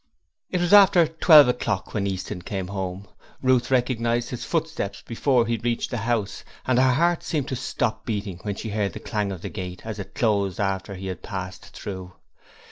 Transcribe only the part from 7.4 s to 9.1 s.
to stop beating when she heard the